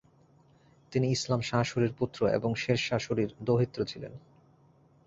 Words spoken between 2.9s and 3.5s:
শুরির